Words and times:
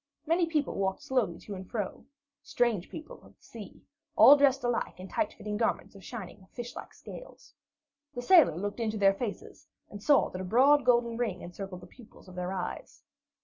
Many 0.25 0.47
people 0.47 0.73
walked 0.73 1.03
slowly 1.03 1.37
to 1.41 1.53
and 1.53 1.69
fro 1.69 2.05
strange 2.41 2.89
people 2.89 3.21
of 3.21 3.35
the 3.37 3.43
sea, 3.43 3.83
all 4.15 4.35
dressed 4.35 4.63
alike 4.63 4.99
in 4.99 5.07
tight 5.07 5.31
fitting 5.33 5.57
garments 5.57 5.93
of 5.93 6.03
shining, 6.03 6.47
fish 6.53 6.75
like 6.75 6.91
scales. 6.91 7.53
The 8.15 8.23
sailor 8.23 8.57
looked 8.57 8.79
into 8.79 8.97
their 8.97 9.13
faces 9.13 9.67
and 9.91 10.01
saw 10.01 10.31
that 10.31 10.41
a 10.41 10.43
broad 10.43 10.85
golden 10.85 11.17
ring 11.17 11.41
encircled 11.41 11.81
the 11.81 11.85
pupils 11.85 12.27
of 12.27 12.33
their 12.33 12.51
eyes. 12.51 13.03